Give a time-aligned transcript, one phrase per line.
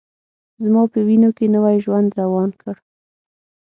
[0.63, 2.75] زما په وینوکې نوی ژوند روان کړ